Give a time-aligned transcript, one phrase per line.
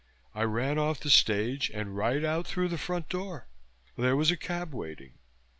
[0.33, 3.47] I ran off the stage and right out through the front door.
[3.95, 5.19] There was a cab waiting.